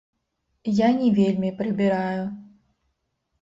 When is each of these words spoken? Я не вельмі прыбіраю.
Я 0.85 0.89
не 1.01 1.09
вельмі 1.19 1.51
прыбіраю. 1.61 2.23